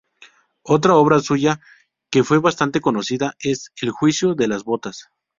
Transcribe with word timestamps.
Otra 0.63 0.95
obra 0.95 1.19
suya 1.19 1.59
que 2.09 2.23
fue 2.23 2.39
bastante 2.39 2.81
conocida 2.81 3.35
es 3.39 3.71
"El 3.79 3.91
juicio 3.91 4.33
de 4.33 4.47
las 4.47 4.63
botas". 4.63 5.09